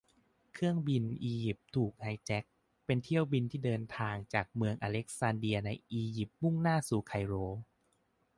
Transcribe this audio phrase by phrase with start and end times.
[0.53, 2.43] เครื่องบินอียิปต์แอร์ถูกไฮแจ็ค
[2.85, 7.33] เป็นเที่ยวบินที่เดินทางจากเมืองอเล็กซานเดียในอียิปต์มุ่งหน้าสู่ไคโร